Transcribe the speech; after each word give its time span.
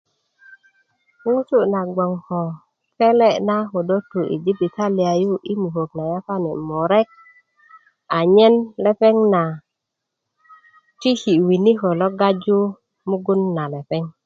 ŋutu 1.31 1.59
na 1.73 1.81
gbon 1.93 2.11
ko 2.25 2.41
pele' 2.97 3.41
na 3.47 3.55
ködö 3.71 3.97
tu 4.09 4.19
i 4.33 4.35
jibitali 4.43 5.05
yu 5.23 5.33
i 5.51 5.53
mukök 5.61 5.89
na 5.97 6.03
yapani 6.11 6.51
murek 6.67 7.07
anyen 8.17 8.55
lepeŋ 8.83 9.15
na 9.33 9.43
tiki 10.99 11.33
winiko 11.45 11.87
lo 11.99 12.07
gaju 12.19 12.59
mugun 13.09 13.41
na 13.55 13.63
lepeŋ 13.73 14.03